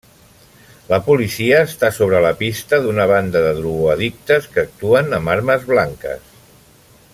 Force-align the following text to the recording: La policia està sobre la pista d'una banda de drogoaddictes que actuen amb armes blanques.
La 0.91 0.97
policia 1.09 1.59
està 1.65 1.91
sobre 1.97 2.21
la 2.27 2.31
pista 2.39 2.79
d'una 2.87 3.05
banda 3.13 3.45
de 3.45 3.53
drogoaddictes 3.59 4.49
que 4.57 4.65
actuen 4.67 5.17
amb 5.19 5.35
armes 5.37 5.71
blanques. 5.75 6.37